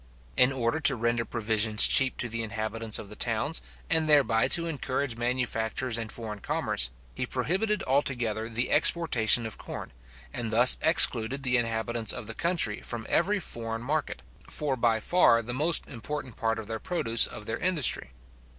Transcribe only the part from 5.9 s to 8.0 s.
and foreign commerce, he prohibited